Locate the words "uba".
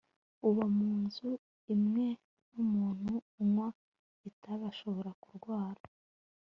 0.47-0.63